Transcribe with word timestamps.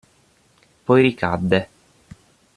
Poi 0.83 1.03
ricadde. 1.03 1.67